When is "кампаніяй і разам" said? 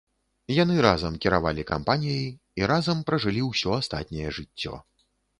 1.71-3.03